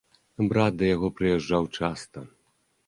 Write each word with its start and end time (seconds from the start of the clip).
Брат 0.53 0.79
да 0.79 0.89
яго 0.95 1.07
прыязджаў 1.21 1.71
часта. 1.81 2.27